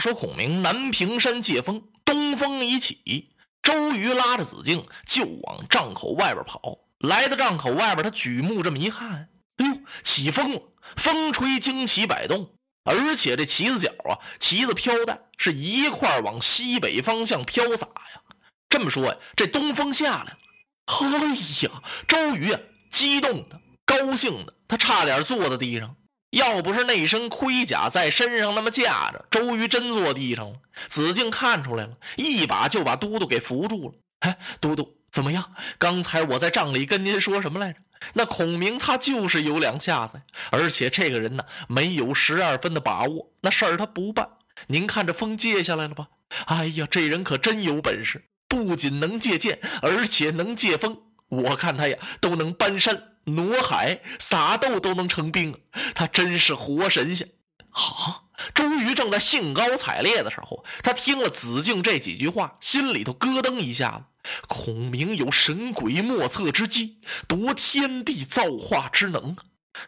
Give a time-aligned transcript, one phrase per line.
[0.00, 3.30] 说孔明南屏山借风，东风一起，
[3.62, 6.78] 周瑜拉着子敬就往帐口外边跑。
[6.98, 10.62] 来到帐口外边，他举目这么一看，哎呦，起风了，
[10.96, 18.22] 风吹旌旗摆动，而且这旗子角啊，旗子飘带是一块往西北方向飘洒呀。
[18.68, 20.38] 这么说呀，这东风下来了。
[20.86, 22.60] 哎呀，周瑜啊，
[22.90, 25.96] 激动的、高兴的，他差点坐在地上。
[26.30, 30.56] 要不是那身盔甲在身上那么架着，周瑜真坐地上了。
[30.88, 33.94] 子敬看出来了，一把就把都督给扶住了。
[34.20, 35.52] 哎，都督怎么样？
[35.78, 37.80] 刚才我在帐里跟您说什么来着？
[38.14, 44.28] 那孔明他就是有两下子，而且这个人呢，没有十二分的把握，那事儿他不办。
[44.68, 46.08] 您看这风借下来了吧？
[46.46, 51.02] 哎呀，这人可真有本事，不仅能借箭，而且能借风。
[51.28, 53.09] 我看他呀，都能搬山。
[53.24, 55.60] 挪海撒豆都能成兵，
[55.94, 57.28] 他真是活神仙！
[57.70, 58.24] 啊！
[58.54, 64.04] 周瑜正在兴高采烈的时候，他听了子敬这几句话，心里头咯噔一下子。
[64.48, 69.36] 孔明有神鬼莫测之机，夺天地造化之能，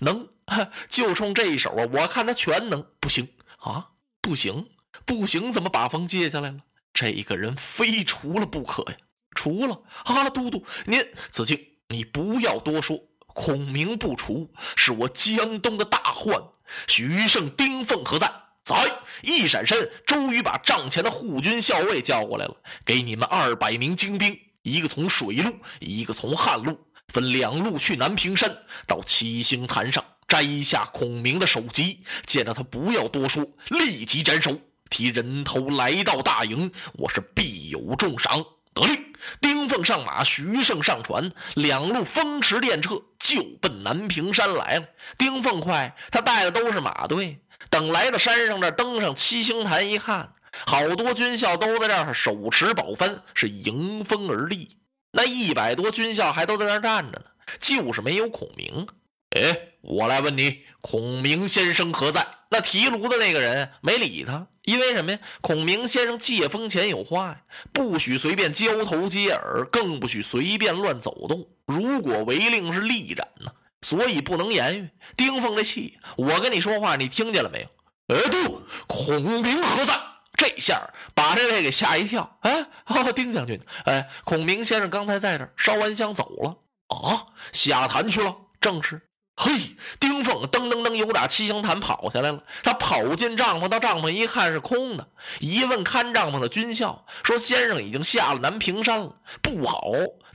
[0.00, 0.28] 能
[0.90, 1.86] 就冲这一手啊！
[1.92, 3.28] 我看他全能，不行
[3.58, 3.90] 啊！
[4.20, 4.68] 不行，
[5.06, 5.52] 不行！
[5.52, 6.58] 怎么把风借下来了？
[6.92, 8.96] 这个人非除了不可呀！
[9.34, 12.98] 除了啊，都督您，子敬，你不要多说。
[13.34, 16.42] 孔明不除，是我江东的大患。
[16.86, 18.30] 徐盛、丁奉何在？
[18.62, 18.76] 在。
[19.22, 26.78] 一闪身，周瑜把帐前的护军校尉叫过来了，给你们二百名精兵，一个从水路，一个从旱路，
[27.08, 28.56] 分两路去南屏山，
[28.86, 38.44] 到七星坛上摘下孔明的首级，见着他不要多说，立即斩首，提人头来到大营，我是必有重赏。
[38.72, 44.88] 得令，丁奉上马，徐盛上船，两路风驰电掣，就奔南屏山来了。
[45.16, 47.38] 丁奉快，他带的都是马队。
[47.68, 50.32] 等来到山上这，登上七星坛一看，
[50.66, 54.78] 好多军校都在这儿手持宝幡，是迎风而立。
[55.12, 57.24] 那一百多军校还都在那儿站着呢，
[57.60, 58.88] 就是没有孔明。
[59.36, 62.26] 哎，我来问你，孔明先生何在？
[62.50, 64.46] 那提炉的那个人没理他。
[64.64, 65.18] 因为什么呀？
[65.40, 67.40] 孔明先生借风前有话呀，
[67.72, 71.48] 不许随便交头接耳，更不许随便乱走动。
[71.64, 73.50] 如果违令是立斩呢，
[73.80, 74.90] 所以不能言语。
[75.16, 78.14] 丁奉这气，我跟你说话，你听见了没有？
[78.14, 79.98] 哎，不，孔明何在？
[80.36, 80.80] 这下
[81.14, 82.38] 把这位给吓一跳。
[82.42, 82.66] 哎，
[83.14, 86.56] 丁将军，哎，孔明先生刚才在这烧完香走了
[86.88, 88.36] 啊，下坛去了。
[88.60, 89.00] 正是。
[89.42, 92.42] 嘿，丁凤噔噔噔，由打七星坛跑下来了。
[92.62, 95.08] 他跑进帐篷，到帐篷一看是空的。
[95.38, 99.08] 一问看帐篷的军校，说先生已经下了南平山。
[99.40, 99.80] 不好！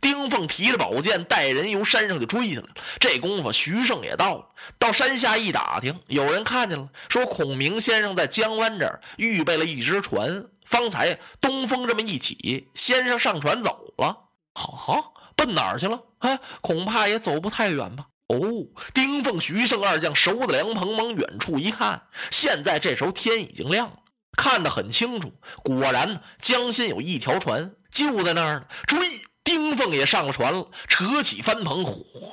[0.00, 2.74] 丁凤提着宝剑，带人由山上就追下来了。
[2.98, 4.48] 这功夫，徐盛也到了。
[4.78, 10.46] 到山下一打听，有人看见了，说孔明先生在江湾这儿预备了一只船。
[10.64, 14.16] 方才东风这么一起，先生上船走了。
[14.54, 16.00] 好，奔哪儿去了？
[16.20, 18.06] 啊，恐怕也走不太远吧。
[18.28, 18.38] 哦，
[18.92, 23.96] 丁奉、徐盛二将守的凉棚，往远处一看，现在这时候天已经亮了，
[24.36, 25.32] 看得很清楚。
[25.62, 28.66] 果然，江心有一条船，就在那儿呢。
[28.86, 29.20] 追！
[29.44, 32.32] 丁奉也上了船了，扯起帆篷，哗，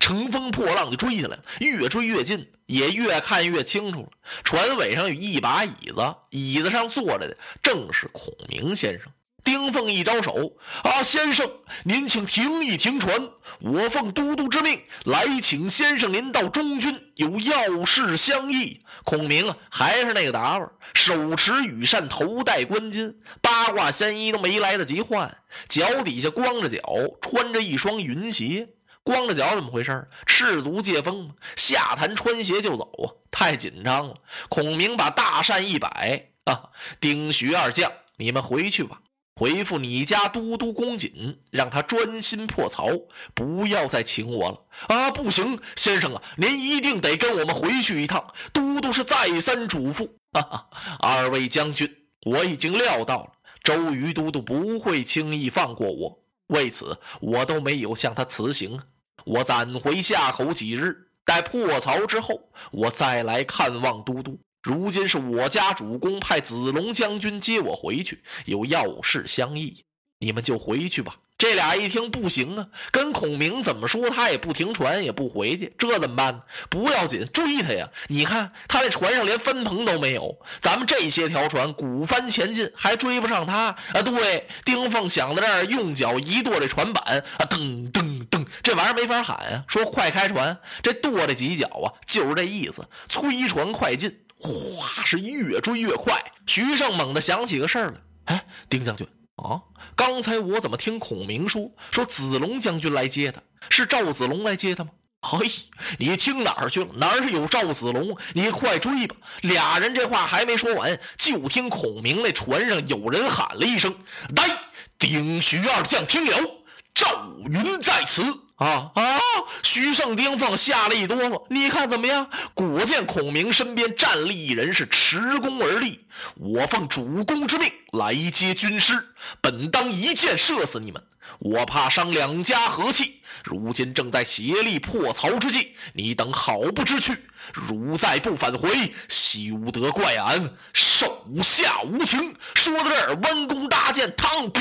[0.00, 1.44] 乘风破浪就追下来了。
[1.60, 4.08] 越追越近，也越看越清楚了。
[4.42, 9.12] 船尾上有一把椅子，椅子上坐着的正是孔明先生。
[9.46, 11.48] 丁奉一招手，啊，先生，
[11.84, 13.30] 您请停一停船，
[13.60, 18.80] 我奉都督之命来请先生您到中军，有要事相议。
[19.04, 26.82] 孔明啊，还是那个打扮，手持羽扇，头戴冠巾，八卦仙衣都没来得及换，脚底下光着脚，
[27.22, 28.70] 穿着一双云鞋。
[29.04, 30.08] 光着脚怎么回事？
[30.26, 33.14] 赤足借风下坛穿鞋就走啊！
[33.30, 34.14] 太紧张了。
[34.48, 38.98] 孔明把大扇一摆，啊，丁徐二将，你们回去吧。
[39.38, 42.88] 回复你家都督公瑾，让他专心破曹，
[43.34, 45.10] 不要再请我了啊！
[45.10, 48.32] 不行，先生啊，您一定得跟我们回去一趟。
[48.54, 50.08] 都督是再三嘱咐。
[50.32, 50.68] 哈哈，
[51.00, 58.80] 二位将军，我已经料到了，周瑜都督不会轻易放过我，为此我都没有向他辞行。
[59.26, 64.38] 我暂回夏口几日，待破曹之后，我再来看望都督。
[64.66, 69.84] 如今是我家主公派子龙将军接我回去，有要事相议，
[70.18, 71.14] 你们就回去吧。
[71.38, 76.42] 这俩一听不行啊，跟孔明怎么说，他也不停船，也不回去，这怎么办呢？
[76.68, 77.88] 不要紧，追他呀！
[78.08, 84.02] 你看他那船上连分棚都没有，咱们这些条船鼓帆前进，还追不上他啊！
[84.02, 94.22] 对，丁奉想到这儿，用脚一跺这船板啊，噔噔噔，这玩意儿没法喊啊，说快开船，这跺这几脚啊，就是这意思，催船快进。
[94.38, 96.14] 哗，是越追越快。
[96.46, 99.06] 徐胜猛地想起个事儿来，哎，丁将军
[99.36, 99.60] 啊，
[99.94, 103.42] 刚才我怎么听孔明说说子龙将军来接他？
[103.68, 104.90] 是赵子龙来接他吗？
[105.22, 105.50] 嘿，
[105.98, 106.88] 你听哪儿去了？
[106.94, 108.16] 哪儿是有赵子龙？
[108.34, 109.16] 你快追吧！
[109.40, 113.92] 俩人这话还没说完，就听孔明那船上有人喊了一声
[114.36, 114.56] ：“来，
[114.98, 116.48] 丁徐二将听了，
[116.94, 118.22] 赵云在此。”
[118.56, 119.20] 啊啊！
[119.62, 121.44] 徐盛、丁奉吓了一哆嗦。
[121.50, 122.28] 你看怎么样？
[122.54, 126.06] 果见孔明身边站立一人，是持弓而立。
[126.36, 128.94] 我奉主公之命来接军师，
[129.42, 131.02] 本当一箭射死你们。
[131.38, 137.16] 我怕伤两家和气，如今正在协力破曹之际，你等好不知趣。
[137.52, 142.34] 如再不返回，休得怪俺手下无情。
[142.54, 144.52] 说到这儿，弯弓搭箭，嘡，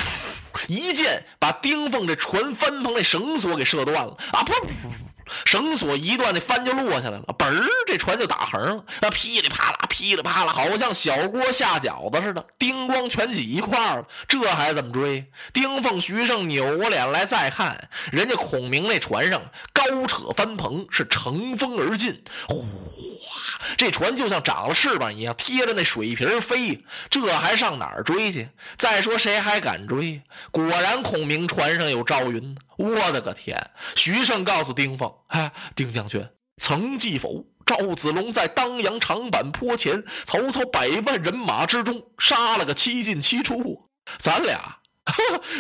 [0.68, 4.44] 一箭把丁凤这船帆篷那绳索给射断了啊！
[4.44, 4.54] 噗！
[5.46, 7.24] 绳索一断，那帆就落下来了。
[7.38, 8.84] 嘣儿，这船就打横了。
[9.02, 14.08] 啊，噼里啪啦，噼里啪啦，好像小锅下饺子似的，叮咣全挤一块儿了。
[14.28, 15.26] 这还怎么追？
[15.54, 19.42] 丁凤、徐盛扭过脸来再看，人家孔明那船上
[19.74, 22.24] 高扯帆篷，是乘风而进。
[22.48, 22.56] 哗，
[23.78, 26.84] 这船就像长了翅膀一样，贴着那水皮飞。
[27.10, 28.50] 这还上哪儿追去？
[28.78, 30.22] 再说谁还敢追？
[30.52, 32.56] 果然，孔明船上有赵云。
[32.78, 33.72] 我的个天！
[33.96, 36.28] 徐盛告诉丁奉：“哎，丁将军，
[36.58, 37.46] 曾记否？
[37.66, 43.90] 赵子龙在当阳长坂坡前，曹操百万人马之中杀了个七进七出。
[44.20, 44.78] 咱俩，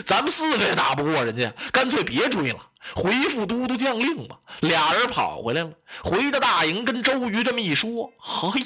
[0.06, 2.60] 咱们四个也打不过人家，干脆别追了，
[2.96, 5.72] 回复都督将令吧。”俩人跑回来了，
[6.04, 8.66] 回到大营，跟周瑜这么一说：“哎呀！”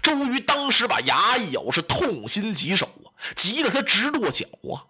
[0.00, 4.86] 周瑜当时把牙一咬，是痛心疾首啊，急得他直跺脚啊。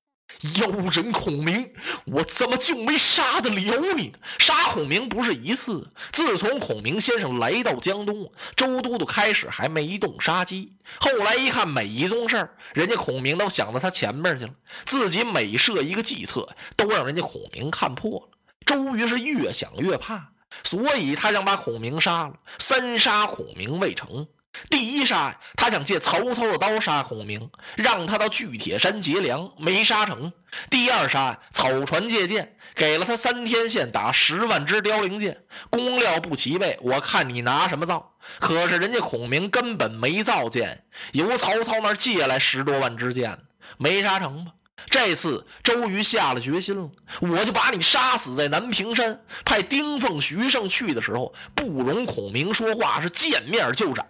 [0.61, 1.73] 妖人孔明，
[2.07, 4.13] 我怎么就没杀得了你呢？
[4.39, 14.51] 杀孔明不是一次，自从孔明先生来到江东，周都督开始还没动杀机，后来一看每一宗事儿，人家孔明都想到他前面去了，
[14.85, 18.29] 自己每设一个计策，都让人家孔明看破了。
[18.65, 20.31] 周瑜是越想越怕，
[20.63, 24.29] 所以他想把孔明杀了，三杀孔明未成。
[24.71, 30.33] 第一杀，他想借曹操的刀杀孔明，让他到巨铁山劫粮，没杀成。
[30.69, 38.15] 第二杀，草船借箭，给了他三天线打十万支凋零箭，工料不齐备，我看你拿什么造？
[38.41, 43.39] 可是人家孔明根本没造箭，由曹操那儿借来十多万支箭，
[43.77, 44.53] 没杀成吧？
[44.91, 46.91] 这次周瑜下了决心了，
[47.21, 49.23] 我就把你杀死在南屏山。
[49.45, 54.07] 派丁奉、徐盛去的时候，不容孔明说话，是见面就斩。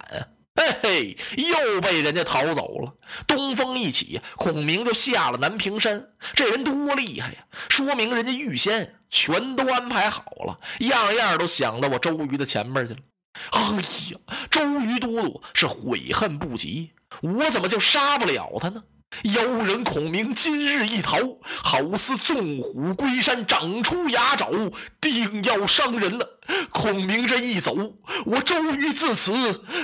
[0.55, 2.93] 嘿嘿，又被人家逃走了。
[3.25, 6.09] 东风一起，孔明就下了南屏山。
[6.33, 7.45] 这人多厉害呀！
[7.69, 12.99] 说明人家预先全都安排好了，样样都想到我周瑜的前面去了。
[13.51, 13.61] 哎
[14.11, 16.91] 呀，周瑜都督是悔恨不及，
[17.21, 18.83] 我怎么就杀不了他呢？
[19.23, 24.47] 妖人孔明今日一逃，好似纵虎归山，长出牙爪，
[25.01, 26.39] 定要伤人了。
[26.69, 27.75] 孔明这一走，
[28.25, 29.33] 我周瑜自此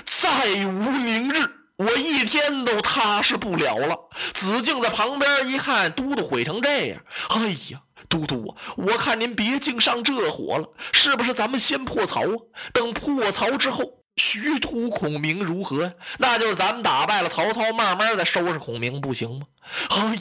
[0.06, 1.44] 再无宁日，
[1.75, 3.98] 我一天都踏实不了了。
[4.33, 11.33] 子敬在旁边一看，都督悔成这样，哎呀，都督啊，我看您别净上这火了，是不是？
[11.33, 12.38] 咱们先破曹啊，
[12.71, 13.94] 等破曹之后。
[14.16, 15.94] 徐图孔明如何？
[16.18, 19.48] 那就是咱们打败了曹操，慢慢再收拾孔明，不行吗？
[19.90, 20.18] 哎，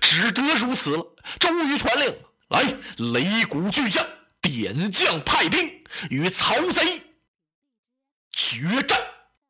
[0.00, 1.14] 只得如此了。
[1.38, 2.64] 周瑜传令，来，
[2.96, 4.04] 擂鼓巨将，
[4.40, 7.02] 点将派兵，与曹贼
[8.32, 9.00] 决战。